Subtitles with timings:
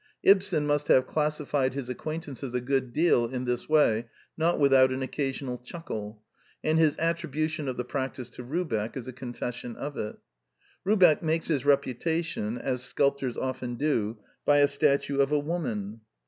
[0.23, 5.03] Ibsen must have classified his acquaintances a good deal in this way, not without an
[5.03, 6.23] occasional chuckle;
[6.63, 10.17] and his attribution of the practice to Rubeck is a con fession of it.
[10.83, 16.01] Rubeck makes his reputation, as sculptors often do, by a statue of a woman.